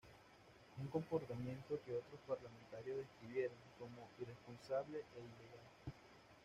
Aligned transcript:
Un 0.79 0.87
comportamiento 0.87 1.79
que 1.85 1.93
otros 1.93 2.19
parlamentarios 2.27 2.97
describieron 3.05 3.57
como 3.77 4.09
"irresponsable 4.19 4.97
e 4.97 5.19
ilegal". 5.19 5.65